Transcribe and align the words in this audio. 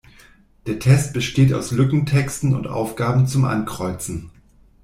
Der 0.65 0.79
Test 0.79 1.13
besteht 1.13 1.53
aus 1.53 1.69
Lückentexten 1.69 2.55
und 2.55 2.65
Aufgaben 2.65 3.27
zum 3.27 3.45
Ankreuzen. 3.45 4.31